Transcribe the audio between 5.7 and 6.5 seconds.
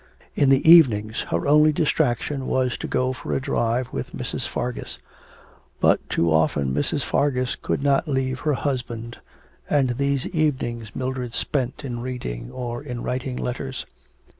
But too